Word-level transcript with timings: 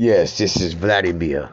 Yes, 0.00 0.38
this 0.38 0.56
is 0.56 0.72
Vladimir. 0.72 1.50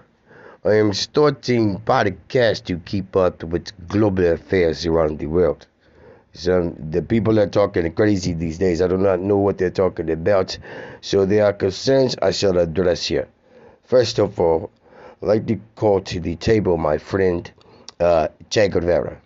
I 0.64 0.76
am 0.76 0.94
starting 0.94 1.82
podcast 1.82 2.64
to 2.68 2.78
keep 2.78 3.14
up 3.14 3.44
with 3.44 3.74
global 3.90 4.26
affairs 4.26 4.86
around 4.86 5.20
the 5.20 5.28
world. 5.28 5.68
So 6.32 6.74
the 6.80 7.02
people 7.02 7.42
are 7.42 7.50
talking 7.50 7.92
crazy 7.92 8.32
these 8.32 8.58
days. 8.58 8.82
I 8.82 8.88
do 8.88 8.96
not 8.96 9.20
know 9.20 9.36
what 9.36 9.58
they're 9.58 9.70
talking 9.70 10.10
about. 10.10 10.58
So 11.02 11.26
there 11.26 11.44
are 11.44 11.52
concerns 11.52 12.16
I 12.22 12.32
shall 12.32 12.58
address 12.58 13.06
here. 13.06 13.28
First 13.84 14.18
of 14.18 14.40
all, 14.40 14.72
I'd 15.22 15.28
like 15.28 15.48
to 15.48 15.60
call 15.76 16.00
to 16.04 16.22
the 16.22 16.38
table 16.38 16.78
my 16.78 17.00
friend 17.00 17.52
uh, 18.00 18.30
Che 18.50 18.70
Guevara. 18.70 19.20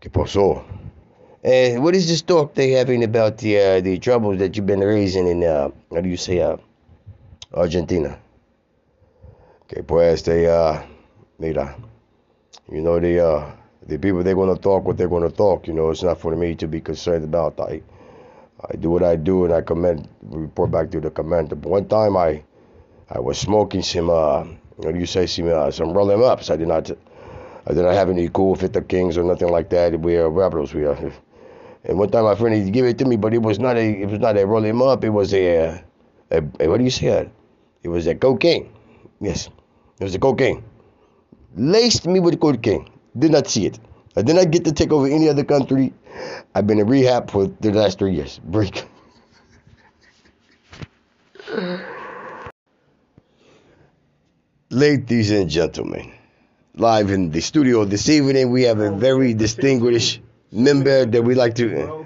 ¿Qué 0.00 0.08
pasó? 0.10 0.64
Uh, 1.44 1.78
what 1.78 1.94
is 1.94 2.08
this 2.08 2.22
talk 2.22 2.54
they're 2.54 2.78
having 2.78 3.04
about 3.04 3.36
the 3.36 3.58
uh, 3.58 3.80
the 3.82 3.98
troubles 3.98 4.38
that 4.38 4.56
you've 4.56 4.64
been 4.64 4.80
raising 4.80 5.28
in 5.28 5.44
uh, 5.44 5.68
how 5.92 6.00
do 6.00 6.08
you 6.08 6.16
say 6.16 6.40
uh, 6.40 6.56
Argentina? 7.52 8.18
Que 9.66 9.82
pues 9.82 10.22
they 10.22 10.46
uh, 10.46 10.82
mira, 11.38 11.76
you 12.70 12.80
know 12.80 13.00
the 13.00 13.20
uh, 13.20 13.50
the 13.86 13.98
people 13.98 14.22
they're 14.22 14.34
gonna 14.34 14.56
talk 14.56 14.84
what 14.84 14.96
they're 14.96 15.08
gonna 15.08 15.30
talk. 15.30 15.66
You 15.66 15.74
know 15.74 15.90
it's 15.90 16.02
not 16.02 16.20
for 16.20 16.36
me 16.36 16.54
to 16.56 16.68
be 16.68 16.80
concerned 16.80 17.24
about. 17.24 17.58
I 17.60 17.82
I 18.70 18.76
do 18.76 18.90
what 18.90 19.02
I 19.02 19.16
do 19.16 19.44
and 19.44 19.54
I 19.54 19.62
comment 19.62 20.08
report 20.22 20.70
back 20.70 20.90
to 20.92 21.00
the 21.00 21.10
commander. 21.10 21.56
But 21.56 21.70
one 21.70 21.88
time 21.88 22.16
I 22.16 22.42
I 23.10 23.18
was 23.20 23.38
smoking 23.38 23.82
some 23.82 24.10
uh, 24.10 24.44
how 24.82 24.92
do 24.92 24.98
you 24.98 25.06
say 25.06 25.26
some 25.26 25.48
uh, 25.48 25.70
some 25.70 25.92
rolling 25.92 26.22
ups. 26.24 26.50
I 26.50 26.56
did 26.56 26.68
not. 26.68 26.90
I 27.68 27.74
did 27.74 27.82
not 27.82 27.94
have 27.94 28.10
any 28.10 28.28
Kool 28.28 28.54
Filter 28.54 28.82
Kings 28.82 29.18
or 29.18 29.24
nothing 29.24 29.48
like 29.48 29.70
that. 29.70 29.98
We 29.98 30.16
are 30.16 30.30
rebels. 30.30 30.72
We 30.72 30.84
are 30.84 30.96
and 31.86 31.98
one 31.98 32.10
time 32.10 32.24
my 32.24 32.34
friend 32.34 32.54
he 32.54 32.70
gave 32.70 32.84
it 32.84 32.98
to 32.98 33.04
me, 33.04 33.16
but 33.16 33.32
it 33.32 33.42
was 33.42 33.58
not 33.58 33.76
a 33.76 34.02
it 34.02 34.08
was 34.08 34.18
not 34.18 34.36
a 34.36 34.44
roll 34.46 34.64
him 34.64 34.82
up. 34.82 35.04
It 35.04 35.10
was 35.10 35.32
a, 35.32 35.82
a, 36.30 36.42
a 36.60 36.68
what 36.68 36.78
do 36.78 36.84
you 36.84 36.90
say? 36.90 37.06
It? 37.06 37.30
It 37.86 37.88
was 37.88 38.06
a 38.08 38.16
cocaine. 38.16 38.68
Yes, 39.20 39.48
it 40.00 40.04
was 40.04 40.14
a 40.16 40.18
cocaine. 40.18 40.64
Laced 41.54 42.04
me 42.08 42.18
with 42.18 42.40
cocaine. 42.40 42.90
Did 43.16 43.30
not 43.30 43.46
see 43.46 43.66
it. 43.66 43.78
I 44.16 44.22
did 44.22 44.34
not 44.34 44.50
get 44.50 44.64
to 44.64 44.72
take 44.72 44.90
over 44.90 45.06
any 45.06 45.28
other 45.28 45.44
country. 45.44 45.94
I've 46.52 46.66
been 46.66 46.80
in 46.80 46.88
rehab 46.88 47.30
for 47.30 47.46
the 47.46 47.70
last 47.70 48.00
three 48.00 48.14
years. 48.16 48.40
Break. 48.42 48.84
Ladies 54.70 55.30
and 55.30 55.48
gentlemen, 55.48 56.10
live 56.74 57.12
in 57.12 57.30
the 57.30 57.40
studio 57.40 57.84
this 57.84 58.08
evening, 58.08 58.50
we 58.50 58.64
have 58.64 58.80
a 58.80 58.90
very 58.90 59.32
distinguished 59.32 60.20
member 60.50 61.06
that 61.06 61.22
we 61.22 61.36
like 61.36 61.54
to 61.54 61.66
uh, 61.78 62.02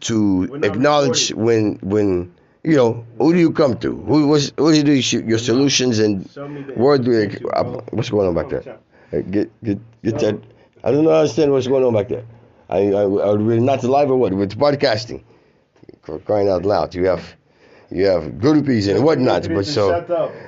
to 0.00 0.60
acknowledge 0.62 1.32
when 1.32 1.78
when 1.80 2.34
you 2.64 2.76
know 2.76 3.04
who 3.18 3.32
do 3.32 3.38
you 3.38 3.52
come 3.52 3.76
to? 3.78 3.96
Who 3.96 4.28
was 4.28 4.52
what 4.56 4.72
do 4.72 4.76
you 4.76 4.84
do? 4.84 4.92
Your 4.92 5.38
solutions 5.38 5.98
and 5.98 6.26
where 6.76 6.98
do 6.98 7.12
you, 7.12 7.48
uh, 7.50 7.64
what's 7.90 8.10
going 8.10 8.28
on 8.28 8.34
back 8.34 8.48
there? 8.48 8.78
Get 9.30 9.50
get 9.64 9.78
get 10.02 10.18
that. 10.20 10.40
I 10.84 10.90
don't 10.92 11.06
understand 11.06 11.52
what's 11.52 11.66
going 11.66 11.84
on 11.84 11.92
back 11.92 12.08
there. 12.08 12.24
I 12.68 12.92
I, 12.92 13.02
I 13.02 13.32
really 13.34 13.60
not 13.60 13.82
live 13.84 14.10
or 14.10 14.16
what? 14.16 14.32
With 14.32 14.56
podcasting 14.58 15.22
for 16.02 16.18
crying 16.20 16.48
out 16.48 16.64
loud. 16.64 16.94
You 16.94 17.06
have 17.06 17.36
you 17.90 18.06
have 18.06 18.24
groupies 18.40 18.88
and 18.88 19.04
whatnot 19.04 19.46
but 19.48 19.66
so 19.66 19.90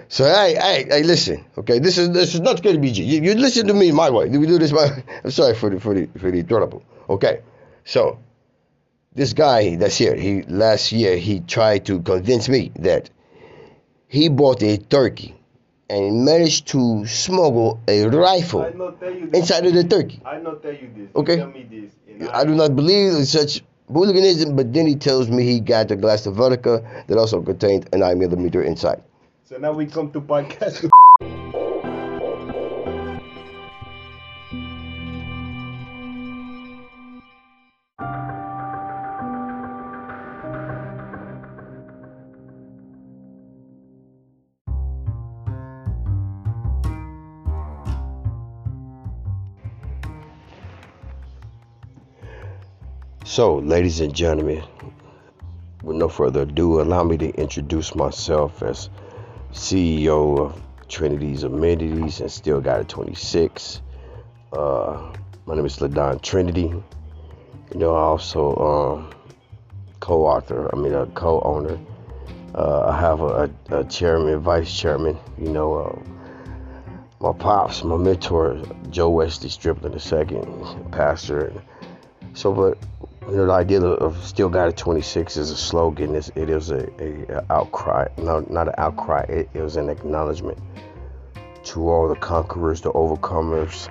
so 0.09 0.25
hey 0.25 0.55
hey 0.55 0.87
hey 0.89 1.03
listen 1.03 1.45
okay? 1.59 1.79
This 1.79 1.99
is 1.99 2.11
this 2.11 2.35
is 2.35 2.41
not 2.41 2.63
going 2.63 2.77
to 2.77 2.81
be 2.81 2.89
you, 2.89 3.21
you 3.21 3.35
listen 3.35 3.67
to 3.67 3.75
me 3.75 3.93
my 3.93 4.09
way. 4.09 4.29
Do 4.29 4.41
we 4.41 4.47
do 4.47 4.59
this 4.59 4.73
my 4.73 4.89
I'm 5.25 5.31
sorry 5.31 5.55
for 5.55 5.69
the 5.69 5.81
for 5.81 5.95
the 5.95 6.07
for 6.19 6.31
the 6.31 6.43
trouble 6.43 6.83
Okay, 7.11 7.41
so 7.85 8.19
this 9.15 9.33
guy 9.33 9.77
that's 9.77 9.97
here, 9.97 10.15
he 10.15 10.43
last 10.43 10.93
year 10.93 11.17
he 11.17 11.41
tried 11.41 11.87
to 11.87 12.01
convince 12.01 12.49
me 12.49 12.73
that 12.77 13.11
he 14.09 14.29
bought 14.29 14.63
a 14.63 14.77
turkey 14.77 15.35
and 15.89 16.25
managed 16.25 16.69
to 16.69 17.07
smuggle 17.07 17.81
a 17.87 18.07
rifle 18.07 18.65
inside 19.33 19.67
of 19.67 19.75
the 19.75 19.85
turkey. 19.85 20.21
I 20.25 20.39
not 20.39 20.63
tell 20.63 20.73
you 20.73 20.91
this. 20.97 21.11
Okay. 21.15 21.37
Tell 21.37 21.49
me 21.51 21.65
this. 21.71 22.31
I, 22.33 22.41
I 22.41 22.45
do 22.45 22.55
not 22.55 22.75
believe 22.75 23.15
in 23.15 23.27
such 23.27 23.63
hooliganism, 23.89 24.57
but 24.57 24.73
then 24.73 24.87
he 24.87 24.97
tells 24.97 25.29
me 25.29 25.45
he 25.45 25.61
got 25.61 25.91
a 25.91 25.97
glass 25.97 26.27
of 26.27 26.35
vodka 26.37 27.05
that 27.07 27.19
also 27.19 27.43
contained 27.43 27.89
a 27.93 27.99
9 27.99 28.19
millimeter 28.19 28.63
inside. 28.63 29.03
So 29.45 29.59
now 29.59 29.73
we 29.73 29.87
come 29.87 30.11
to 30.13 30.21
podcast. 30.21 30.89
So, 53.27 53.57
ladies 53.57 54.01
and 54.01 54.15
gentlemen, 54.15 54.63
with 55.83 55.97
no 55.97 56.11
further 56.11 56.43
ado, 56.43 56.83
allow 56.83 57.05
me 57.05 57.17
to 57.17 57.31
introduce 57.31 57.95
myself 57.95 58.63
as 58.63 58.91
CEO 59.51 60.39
of 60.39 60.63
Trinity's 60.89 61.43
Amenities 61.43 62.21
and 62.21 62.31
Still 62.31 62.61
Got 62.61 62.83
It 62.83 62.89
26. 62.91 63.81
Uh, 64.53 65.11
my 65.47 65.55
name 65.55 65.65
is 65.65 65.79
Ladon 65.79 66.21
Trinity. 66.21 66.65
You 66.65 66.85
know, 67.73 67.95
I 67.95 68.01
also 68.01 68.57
um, 68.57 69.11
co-author, 70.01 70.69
I 70.71 70.79
mean, 70.79 70.93
a 70.93 71.07
co-owner. 71.07 71.79
Uh, 72.55 72.89
I 72.89 73.01
have 73.01 73.23
a, 73.23 73.51
a, 73.71 73.85
chairman, 73.85 74.39
vice 74.41 74.79
chairman. 74.79 75.17
You 75.39 75.49
know, 75.49 75.75
uh, 75.77 75.99
my 77.21 77.33
pops, 77.33 77.85
my 77.85 77.97
mentor, 77.97 78.61
Joe 78.91 79.09
Wesley 79.09 79.49
Stripling 79.49 79.95
II, 79.95 80.91
pastor. 80.91 81.55
So, 82.35 82.53
but 82.53 82.77
you 83.29 83.37
know, 83.37 83.47
the 83.47 83.53
idea 83.53 83.81
of 83.81 84.23
still 84.25 84.49
got 84.49 84.69
it 84.69 84.77
26 84.77 85.37
is 85.37 85.51
a 85.51 85.57
slogan. 85.57 86.15
It's, 86.15 86.31
it 86.35 86.51
is 86.51 86.71
a, 86.71 86.89
a, 87.03 87.39
a 87.39 87.53
outcry, 87.53 88.09
no, 88.19 88.45
not 88.51 88.69
an 88.69 88.75
outcry. 88.77 89.23
It, 89.29 89.49
it 89.55 89.63
was 89.63 89.77
an 89.77 89.89
acknowledgement 89.89 90.59
to 91.65 91.89
all 91.89 92.09
the 92.09 92.17
conquerors, 92.17 92.83
the 92.83 92.93
overcomers, 92.93 93.89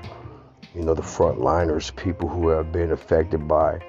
you 0.75 0.83
know, 0.83 0.93
the 0.93 1.01
frontliners, 1.01 1.95
people 1.95 2.29
who 2.29 2.49
have 2.49 2.71
been 2.71 2.91
affected 2.91 3.47
by 3.47 3.79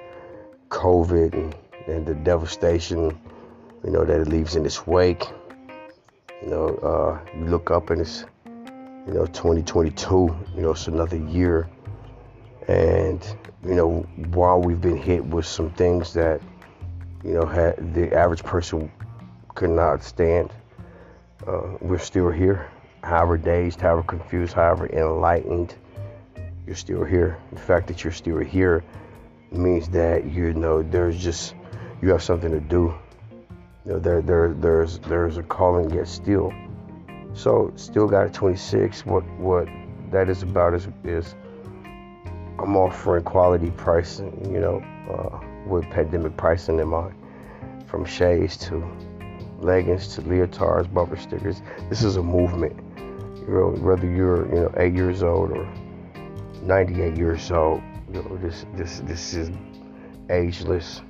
COVID 0.69 1.33
and, 1.33 1.55
and 1.87 2.05
the 2.05 2.15
devastation, 2.15 3.17
you 3.83 3.91
know, 3.91 4.03
that 4.03 4.21
it 4.21 4.27
leaves 4.27 4.55
in 4.55 4.65
its 4.65 4.87
wake. 4.87 5.25
You 6.41 6.49
know, 6.49 6.67
uh, 6.77 7.37
you 7.37 7.45
look 7.45 7.69
up 7.69 7.91
and 7.91 8.01
it's, 8.01 8.25
you 9.07 9.13
know, 9.13 9.27
2022. 9.27 10.35
You 10.55 10.61
know, 10.61 10.71
it's 10.71 10.87
another 10.87 11.17
year 11.17 11.69
and 12.67 13.35
you 13.63 13.75
know 13.75 14.01
while 14.33 14.59
we've 14.59 14.81
been 14.81 14.97
hit 14.97 15.23
with 15.23 15.45
some 15.45 15.69
things 15.71 16.13
that 16.13 16.41
you 17.23 17.33
know 17.33 17.45
had 17.45 17.93
the 17.93 18.13
average 18.13 18.43
person 18.43 18.91
could 19.53 19.69
not 19.69 20.03
stand 20.03 20.51
uh, 21.47 21.77
we're 21.81 21.99
still 21.99 22.29
here. 22.29 22.71
However 23.03 23.37
dazed 23.37 23.79
however 23.79 24.01
confused 24.03 24.53
however 24.53 24.87
enlightened 24.87 25.75
you're 26.65 26.75
still 26.75 27.03
here. 27.03 27.37
The 27.51 27.59
fact 27.59 27.87
that 27.87 28.03
you're 28.03 28.13
still 28.13 28.39
here 28.39 28.83
means 29.51 29.87
that 29.89 30.25
you 30.25 30.53
know 30.53 30.81
there's 30.81 31.21
just 31.21 31.53
you 32.01 32.09
have 32.09 32.23
something 32.23 32.51
to 32.51 32.59
do. 32.59 32.95
You 33.85 33.93
know 33.93 33.99
there 33.99 34.21
there 34.21 34.53
there's 34.53 34.99
there's 34.99 35.37
a 35.37 35.43
calling 35.43 35.91
yet 35.91 36.07
still. 36.07 36.51
So 37.33 37.71
still 37.75 38.07
got 38.07 38.25
a 38.25 38.29
26 38.29 39.05
what 39.05 39.23
what 39.37 39.67
that 40.11 40.29
is 40.29 40.41
about 40.41 40.73
is 40.73 40.87
is 41.03 41.35
I'm 42.59 42.75
offering 42.75 43.23
quality 43.23 43.71
pricing, 43.71 44.49
you 44.51 44.59
know, 44.59 44.83
uh, 45.11 45.39
with 45.67 45.89
pandemic 45.89 46.37
pricing 46.37 46.79
in 46.79 46.87
mind, 46.87 47.15
from 47.87 48.05
shades 48.05 48.57
to 48.57 48.83
leggings 49.59 50.15
to 50.15 50.21
leotards, 50.21 50.91
bumper 50.93 51.17
stickers. 51.17 51.61
This 51.89 52.03
is 52.03 52.15
a 52.15 52.23
movement. 52.23 52.79
You 53.47 53.53
know, 53.53 53.69
whether 53.81 54.09
you're, 54.09 54.47
you 54.47 54.61
know, 54.61 54.73
eight 54.77 54.93
years 54.93 55.21
old 55.21 55.51
or 55.51 55.67
98 56.63 57.17
years 57.17 57.51
old, 57.51 57.81
you 58.11 58.21
know, 58.21 58.37
this 58.37 58.65
this 58.75 58.99
this 59.01 59.33
is 59.33 59.51
ageless, 60.29 61.01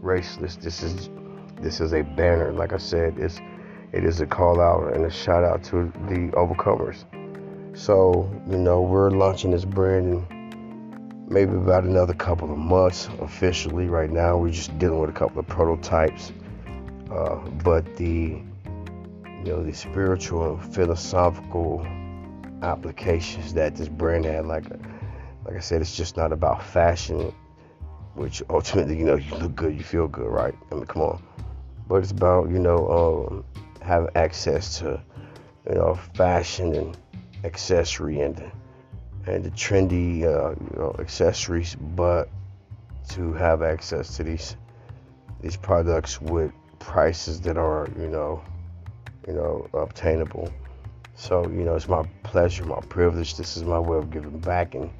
raceless. 0.00 0.60
This 0.60 0.82
is 0.82 1.10
this 1.60 1.80
is 1.80 1.92
a 1.92 2.02
banner. 2.02 2.52
Like 2.52 2.72
I 2.72 2.78
said, 2.78 3.18
it's 3.18 3.40
it 3.92 4.04
is 4.04 4.20
a 4.20 4.26
call 4.26 4.60
out 4.60 4.94
and 4.94 5.04
a 5.04 5.10
shout 5.10 5.44
out 5.44 5.62
to 5.64 5.92
the 6.08 6.30
overcomers. 6.34 7.04
So, 7.76 8.30
you 8.50 8.58
know, 8.58 8.82
we're 8.82 9.10
launching 9.10 9.50
this 9.50 9.64
brand 9.64 10.26
maybe 11.32 11.52
about 11.52 11.84
another 11.84 12.12
couple 12.12 12.52
of 12.52 12.58
months 12.58 13.08
officially. 13.20 13.86
Right 13.86 14.10
now, 14.10 14.36
we're 14.36 14.50
just 14.50 14.78
dealing 14.78 15.00
with 15.00 15.10
a 15.10 15.14
couple 15.14 15.40
of 15.40 15.46
prototypes. 15.46 16.32
Uh, 17.10 17.36
but 17.64 17.96
the 17.96 18.40
you 19.24 19.44
know 19.44 19.62
the 19.62 19.72
spiritual 19.72 20.54
and 20.54 20.74
philosophical 20.74 21.86
applications 22.62 23.54
that 23.54 23.74
this 23.74 23.88
brand 23.88 24.24
had, 24.24 24.46
like 24.46 24.64
like 25.44 25.56
I 25.56 25.60
said, 25.60 25.80
it's 25.80 25.96
just 25.96 26.16
not 26.16 26.32
about 26.32 26.62
fashion, 26.62 27.34
which 28.14 28.42
ultimately 28.50 28.98
you 28.98 29.04
know 29.04 29.16
you 29.16 29.34
look 29.36 29.56
good, 29.56 29.74
you 29.74 29.82
feel 29.82 30.08
good, 30.08 30.28
right? 30.28 30.54
I 30.70 30.74
mean, 30.74 30.86
come 30.86 31.02
on. 31.02 31.22
But 31.88 31.96
it's 31.96 32.12
about 32.12 32.50
you 32.50 32.58
know 32.58 32.88
um, 32.88 33.44
have 33.82 34.10
access 34.14 34.78
to, 34.78 35.00
you 35.68 35.74
know, 35.74 35.94
fashion 36.14 36.74
and 36.74 36.96
accessory 37.44 38.20
and 38.20 38.52
and 39.26 39.44
the 39.44 39.50
trendy, 39.50 40.24
uh, 40.24 40.50
you 40.50 40.78
know, 40.78 40.96
accessories, 40.98 41.74
but 41.74 42.28
to 43.10 43.32
have 43.34 43.62
access 43.62 44.16
to 44.16 44.24
these 44.24 44.56
these 45.40 45.56
products 45.56 46.20
with 46.20 46.52
prices 46.78 47.40
that 47.40 47.56
are, 47.56 47.88
you 47.98 48.08
know, 48.08 48.42
you 49.26 49.34
know, 49.34 49.68
obtainable. 49.74 50.52
So, 51.14 51.42
you 51.48 51.64
know, 51.64 51.74
it's 51.74 51.88
my 51.88 52.04
pleasure, 52.22 52.64
my 52.64 52.80
privilege. 52.88 53.36
This 53.36 53.56
is 53.56 53.64
my 53.64 53.78
way 53.78 53.98
of 53.98 54.10
giving 54.10 54.38
back. 54.38 54.74
And 54.74 54.90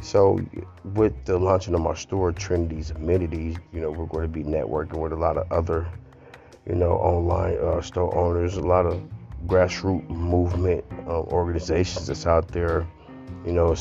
so, 0.00 0.40
with 0.84 1.12
the 1.24 1.38
launching 1.38 1.74
of 1.74 1.80
my 1.80 1.94
store, 1.94 2.32
Trinity's 2.32 2.90
Amenities, 2.92 3.56
you 3.72 3.80
know, 3.80 3.90
we're 3.90 4.06
going 4.06 4.22
to 4.22 4.28
be 4.28 4.44
networking 4.44 4.98
with 4.98 5.12
a 5.12 5.16
lot 5.16 5.36
of 5.36 5.50
other, 5.52 5.86
you 6.66 6.74
know, 6.74 6.92
online 6.92 7.58
uh, 7.58 7.82
store 7.82 8.14
owners, 8.16 8.56
a 8.56 8.60
lot 8.60 8.86
of 8.86 9.02
grassroots 9.46 10.08
movement 10.08 10.84
uh, 11.06 11.20
organizations 11.20 12.06
that's 12.06 12.26
out 12.26 12.48
there, 12.48 12.86
you 13.44 13.52
know, 13.52 13.74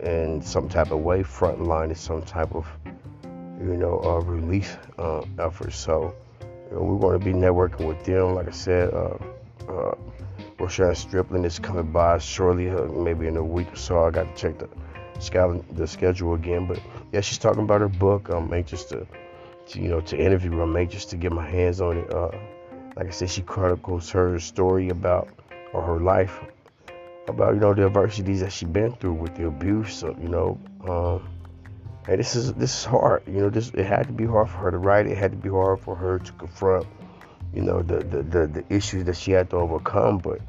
in 0.00 0.42
some 0.42 0.68
type 0.68 0.90
of 0.90 1.00
way, 1.00 1.22
frontline 1.22 1.90
is 1.90 2.00
some 2.00 2.22
type 2.22 2.54
of, 2.54 2.66
you 3.60 3.76
know, 3.76 4.00
uh, 4.04 4.20
relief 4.20 4.78
uh, 4.98 5.22
effort. 5.38 5.72
So, 5.72 6.14
you 6.40 6.76
know, 6.76 6.82
we're 6.82 6.98
going 6.98 7.18
to 7.18 7.24
be 7.24 7.32
networking 7.32 7.86
with 7.86 8.04
them. 8.04 8.34
Like 8.34 8.48
I 8.48 8.52
said, 8.52 8.92
uh, 8.92 9.18
uh, 9.68 9.94
Stripling 10.94 11.44
is 11.44 11.58
coming 11.58 11.92
by 11.92 12.18
shortly, 12.18 12.70
uh, 12.70 12.86
maybe 12.86 13.26
in 13.26 13.36
a 13.36 13.44
week 13.44 13.72
or 13.72 13.76
so. 13.76 14.04
I 14.04 14.10
got 14.10 14.34
to 14.34 14.42
check 14.42 14.58
the 14.58 14.68
the 15.72 15.86
schedule 15.86 16.34
again. 16.34 16.66
But 16.66 16.80
yeah, 17.12 17.20
she's 17.20 17.38
talking 17.38 17.62
about 17.62 17.80
her 17.80 17.88
book. 17.88 18.28
I'm 18.28 18.52
anxious 18.52 18.84
to, 18.86 19.06
to 19.68 19.80
you 19.80 19.88
know, 19.88 20.00
to 20.00 20.16
interview 20.16 20.50
her. 20.52 20.62
I'm 20.62 20.76
anxious 20.76 21.04
to 21.06 21.16
get 21.16 21.32
my 21.32 21.48
hands 21.48 21.80
on 21.80 21.98
it. 21.98 22.12
Uh, 22.12 22.30
like 22.96 23.06
I 23.06 23.10
said, 23.10 23.30
she 23.30 23.42
chronicles 23.42 24.10
her 24.10 24.38
story 24.38 24.88
about 24.88 25.28
or 25.72 25.82
her 25.82 26.00
life 26.00 26.40
about 27.28 27.54
you 27.54 27.60
know 27.60 27.74
the 27.74 27.86
adversities 27.86 28.40
that 28.40 28.52
she's 28.52 28.68
been 28.68 28.92
through 28.92 29.14
with 29.14 29.36
the 29.36 29.46
abuse. 29.46 29.94
So, 29.94 30.16
you 30.20 30.28
know, 30.28 30.58
um, 30.88 31.28
and 32.08 32.20
this 32.20 32.36
is 32.36 32.52
this 32.54 32.78
is 32.78 32.84
hard. 32.84 33.22
You 33.26 33.40
know, 33.40 33.50
this 33.50 33.70
it 33.70 33.84
had 33.84 34.06
to 34.06 34.12
be 34.12 34.26
hard 34.26 34.48
for 34.48 34.58
her 34.58 34.70
to 34.70 34.78
write. 34.78 35.06
It 35.06 35.18
had 35.18 35.32
to 35.32 35.36
be 35.36 35.48
hard 35.48 35.80
for 35.80 35.94
her 35.96 36.18
to 36.18 36.32
confront, 36.32 36.86
you 37.52 37.62
know, 37.62 37.82
the 37.82 37.98
the 37.98 38.22
the, 38.22 38.46
the 38.46 38.64
issues 38.68 39.04
that 39.04 39.16
she 39.16 39.32
had 39.32 39.50
to 39.50 39.56
overcome. 39.56 40.18
But 40.18 40.40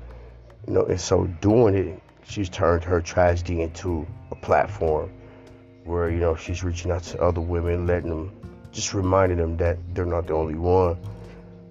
you 0.68 0.74
know, 0.74 0.84
and 0.84 1.00
so 1.00 1.26
doing 1.42 1.76
it, 1.76 2.02
she's 2.26 2.50
turned 2.50 2.84
her 2.84 3.02
tragedy 3.02 3.62
into 3.62 4.06
a 4.32 4.36
platform 4.36 5.12
where 5.84 6.10
you 6.10 6.18
know 6.18 6.36
she's 6.36 6.64
reaching 6.64 6.92
out 6.92 7.04
to 7.04 7.22
other 7.22 7.42
women, 7.42 7.88
letting 7.88 8.10
them, 8.10 8.32
just 8.72 8.94
reminding 8.94 9.38
them 9.38 9.58
that 9.58 9.78
they're 9.96 10.06
not 10.06 10.28
the 10.28 10.34
only 10.34 10.56
one. 10.56 10.98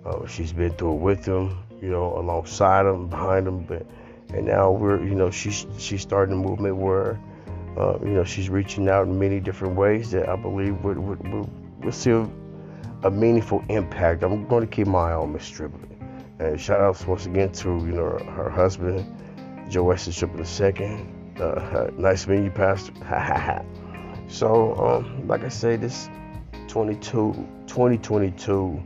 Uh, 0.04 0.26
she's 0.26 0.52
been 0.52 0.72
through 0.72 0.94
it 0.94 1.00
with 1.00 1.24
them, 1.24 1.58
you 1.82 1.90
know, 1.90 2.16
alongside 2.16 2.84
them, 2.84 3.08
behind 3.08 3.44
them, 3.44 3.64
but 3.64 3.84
and 4.34 4.46
now 4.46 4.70
we're, 4.70 5.02
you 5.02 5.14
know, 5.14 5.30
she's 5.30 5.66
she's 5.78 6.02
starting 6.02 6.34
a 6.34 6.38
movement 6.38 6.76
where, 6.76 7.20
uh, 7.76 7.98
you 8.02 8.10
know, 8.10 8.24
she's 8.24 8.48
reaching 8.50 8.88
out 8.88 9.06
in 9.06 9.18
many 9.18 9.40
different 9.40 9.76
ways 9.76 10.10
that 10.10 10.28
I 10.28 10.36
believe 10.36 10.82
would 10.82 10.98
would, 10.98 11.26
would, 11.28 11.84
would 11.84 11.94
see 11.94 12.10
a, 12.10 12.28
a 13.04 13.10
meaningful 13.10 13.64
impact. 13.68 14.22
I'm 14.22 14.46
going 14.48 14.66
to 14.66 14.66
keep 14.66 14.86
my 14.86 15.10
eye 15.10 15.14
on 15.14 15.32
Miss 15.32 15.44
Stripling. 15.44 15.92
And 16.38 16.60
shout 16.60 16.80
outs 16.80 17.06
once 17.06 17.26
again 17.26 17.52
to 17.52 17.68
you 17.68 17.92
know 17.92 18.18
her, 18.18 18.24
her 18.24 18.50
husband, 18.50 19.06
Joe 19.70 19.84
Weston 19.84 20.12
Stripling 20.12 20.44
II. 20.44 21.06
Uh, 21.40 21.90
nice 21.96 22.26
meeting 22.26 22.44
you, 22.44 22.50
Pastor. 22.50 22.92
so, 24.28 24.74
um, 24.74 25.28
like 25.28 25.44
I 25.44 25.48
say, 25.48 25.76
this 25.76 26.08
22, 26.68 27.32
2022 27.66 28.82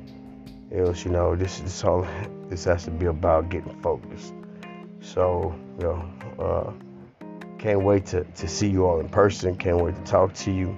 is, 0.71 1.05
you 1.05 1.11
know, 1.11 1.35
this 1.35 1.61
this 1.61 1.83
all 1.83 2.07
this 2.49 2.65
has 2.65 2.85
to 2.85 2.91
be 2.91 3.07
about 3.07 3.49
getting 3.49 3.81
focused. 3.81 4.35
So, 5.01 5.55
you 5.79 5.85
know, 5.85 6.11
uh, 6.39 6.73
can't 7.59 7.83
wait 7.83 8.07
to, 8.07 8.25
to 8.25 8.49
see 8.49 8.69
you 8.69 8.87
all 8.87 9.01
in 9.01 9.09
person. 9.09 9.57
Can't 9.57 9.79
wait 9.79 9.95
to 9.97 10.03
talk 10.03 10.35
to 10.35 10.51
you. 10.51 10.77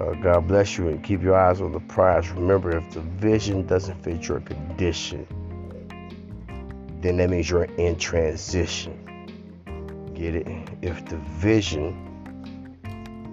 Uh, 0.00 0.12
God 0.14 0.46
bless 0.46 0.76
you 0.76 0.88
and 0.88 1.02
keep 1.02 1.22
your 1.22 1.34
eyes 1.34 1.60
on 1.60 1.72
the 1.72 1.80
prize. 1.80 2.28
Remember, 2.30 2.76
if 2.76 2.90
the 2.90 3.00
vision 3.00 3.66
doesn't 3.66 4.02
fit 4.02 4.28
your 4.28 4.40
condition, 4.40 5.26
then 7.00 7.16
that 7.16 7.30
means 7.30 7.48
you're 7.48 7.64
in 7.64 7.96
transition. 7.96 9.02
Get 10.14 10.34
it? 10.34 10.46
If 10.82 11.04
the 11.06 11.16
vision 11.16 12.02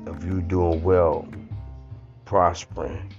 of 0.05 0.25
you 0.25 0.41
doing 0.41 0.83
well, 0.83 1.27
prospering 2.25 3.13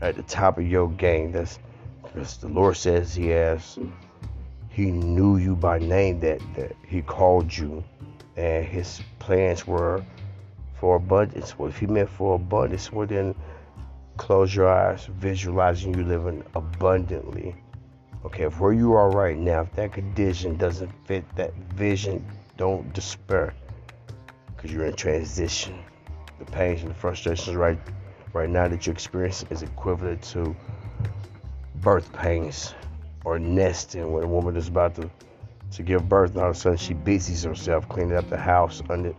at 0.00 0.16
the 0.16 0.22
top 0.22 0.58
of 0.58 0.66
your 0.66 0.88
game, 0.90 1.32
that's 1.32 1.58
because 2.02 2.36
the 2.38 2.48
Lord 2.48 2.76
says 2.76 3.14
He 3.14 3.28
has 3.28 3.78
he 4.78 4.92
knew 4.92 5.38
you 5.38 5.56
by 5.56 5.76
name, 5.80 6.20
that, 6.20 6.40
that 6.54 6.76
he 6.86 7.02
called 7.02 7.52
you, 7.54 7.82
and 8.36 8.64
his 8.64 9.02
plans 9.18 9.66
were 9.66 10.04
for 10.78 10.94
abundance. 10.94 11.58
Well, 11.58 11.68
if 11.68 11.78
he 11.78 11.88
meant 11.88 12.08
for 12.08 12.36
abundance, 12.36 12.92
well, 12.92 13.04
then 13.04 13.34
close 14.18 14.54
your 14.54 14.68
eyes, 14.68 15.06
visualizing 15.06 15.94
you 15.94 16.04
living 16.04 16.44
abundantly. 16.54 17.56
Okay, 18.24 18.44
if 18.44 18.60
where 18.60 18.72
you 18.72 18.92
are 18.92 19.10
right 19.10 19.36
now, 19.36 19.62
if 19.62 19.72
that 19.72 19.92
condition 19.92 20.56
doesn't 20.56 20.92
fit 21.06 21.24
that 21.34 21.52
vision, 21.74 22.24
don't 22.56 22.92
despair 22.92 23.54
because 24.54 24.72
you're 24.72 24.86
in 24.86 24.94
transition. 24.94 25.76
The 26.38 26.44
pains 26.44 26.82
and 26.82 26.90
the 26.90 26.94
frustrations 26.94 27.56
right 27.56 27.80
right 28.32 28.48
now 28.48 28.68
that 28.68 28.86
you 28.86 28.92
experience 28.92 29.44
is 29.50 29.62
equivalent 29.62 30.22
to 30.34 30.54
birth 31.80 32.12
pains 32.12 32.74
or 33.24 33.38
nesting 33.38 34.12
when 34.12 34.22
a 34.22 34.26
woman 34.26 34.56
is 34.56 34.68
about 34.68 34.94
to 34.94 35.10
to 35.70 35.82
give 35.82 36.08
birth 36.08 36.30
and 36.30 36.40
all 36.40 36.50
of 36.50 36.56
a 36.56 36.58
sudden 36.58 36.78
she 36.78 36.94
busies 36.94 37.44
herself 37.44 37.88
cleaning 37.88 38.16
up 38.16 38.28
the 38.30 38.36
house 38.36 38.82
under 38.88 39.14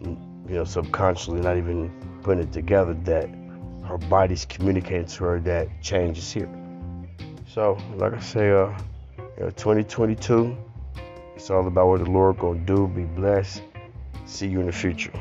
you 0.00 0.54
know 0.54 0.64
subconsciously 0.64 1.40
not 1.40 1.56
even 1.56 1.90
putting 2.22 2.44
it 2.44 2.52
together 2.52 2.94
that 2.94 3.28
her 3.84 3.98
body's 3.98 4.44
communicating 4.44 5.06
to 5.06 5.24
her 5.24 5.40
that 5.40 5.68
change 5.82 6.18
is 6.18 6.32
here. 6.32 6.48
So 7.46 7.78
like 7.96 8.14
i 8.14 8.20
say 8.20 8.50
uh 8.50 8.70
you 9.18 9.40
know, 9.40 9.50
2022 9.50 10.56
it's 11.34 11.50
all 11.50 11.66
about 11.66 11.88
what 11.88 12.04
the 12.04 12.10
lord 12.10 12.38
gonna 12.38 12.58
do 12.60 12.86
be 12.88 13.02
blessed 13.02 13.62
see 14.26 14.46
you 14.46 14.60
in 14.60 14.66
the 14.66 14.72
future 14.72 15.12